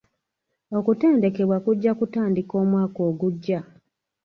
[0.77, 3.59] Okutendekebwa kujja kutandika omwaka ogujja.